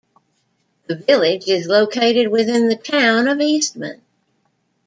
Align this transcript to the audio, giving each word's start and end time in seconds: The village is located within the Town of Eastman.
The 0.87 0.95
village 0.95 1.47
is 1.47 1.67
located 1.67 2.29
within 2.29 2.69
the 2.69 2.75
Town 2.75 3.27
of 3.27 3.39
Eastman. 3.39 4.01